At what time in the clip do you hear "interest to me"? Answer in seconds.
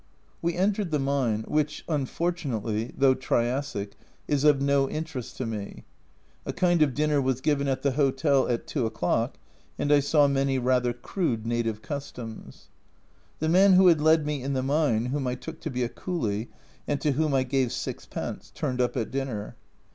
4.89-5.83